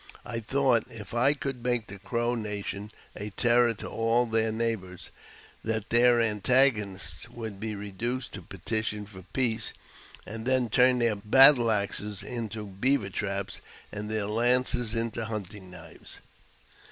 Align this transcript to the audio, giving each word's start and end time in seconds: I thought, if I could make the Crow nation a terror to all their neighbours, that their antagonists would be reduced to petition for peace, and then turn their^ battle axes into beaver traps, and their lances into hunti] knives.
I 0.25 0.39
thought, 0.39 0.85
if 0.89 1.13
I 1.13 1.35
could 1.35 1.61
make 1.63 1.85
the 1.85 1.99
Crow 1.99 2.33
nation 2.33 2.89
a 3.15 3.29
terror 3.29 3.75
to 3.75 3.87
all 3.87 4.25
their 4.25 4.51
neighbours, 4.51 5.11
that 5.63 5.91
their 5.91 6.19
antagonists 6.19 7.29
would 7.29 7.59
be 7.59 7.75
reduced 7.75 8.31
to 8.33 8.41
petition 8.41 9.05
for 9.05 9.21
peace, 9.31 9.73
and 10.25 10.47
then 10.47 10.69
turn 10.69 10.97
their^ 10.97 11.21
battle 11.23 11.69
axes 11.69 12.23
into 12.23 12.65
beaver 12.65 13.11
traps, 13.11 13.61
and 13.91 14.09
their 14.09 14.25
lances 14.25 14.95
into 14.95 15.23
hunti] 15.23 15.59
knives. 15.61 16.19